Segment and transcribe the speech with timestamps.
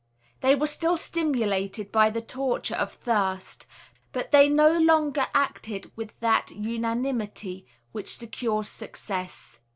[0.39, 3.67] They were still stimulated by the torture of thirst;
[4.11, 9.59] but they no longer acted with that unanimity which secures success.